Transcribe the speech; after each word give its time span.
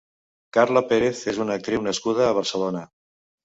Carla 0.57 0.83
Pérez 0.93 1.21
és 1.33 1.43
una 1.47 1.59
actriu 1.61 1.87
nascuda 1.91 2.27
a 2.29 2.35
Barcelona. 2.41 2.87